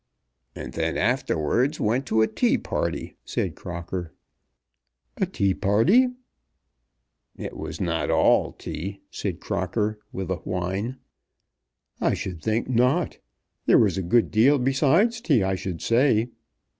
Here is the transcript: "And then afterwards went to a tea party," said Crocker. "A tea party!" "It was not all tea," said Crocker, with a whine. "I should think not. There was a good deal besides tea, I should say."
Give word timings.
"And 0.55 0.73
then 0.73 0.97
afterwards 0.97 1.79
went 1.79 2.07
to 2.07 2.23
a 2.23 2.27
tea 2.27 2.57
party," 2.57 3.17
said 3.23 3.53
Crocker. 3.53 4.11
"A 5.17 5.27
tea 5.27 5.53
party!" 5.53 6.07
"It 7.37 7.55
was 7.55 7.79
not 7.79 8.09
all 8.09 8.51
tea," 8.53 9.01
said 9.11 9.39
Crocker, 9.39 9.99
with 10.11 10.31
a 10.31 10.37
whine. 10.37 10.97
"I 11.99 12.15
should 12.15 12.41
think 12.41 12.67
not. 12.67 13.19
There 13.67 13.77
was 13.77 13.95
a 13.99 14.01
good 14.01 14.31
deal 14.31 14.57
besides 14.57 15.21
tea, 15.21 15.43
I 15.43 15.53
should 15.53 15.83
say." 15.83 16.29